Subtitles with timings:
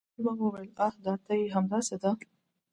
[0.03, 2.11] زموږ میلمه وویل چې آه دا ته یې همداسې ده